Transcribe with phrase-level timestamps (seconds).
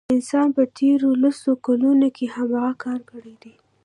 [0.15, 3.53] انسان په تیرو لسو کلونو کې همدغه کار کړی دی.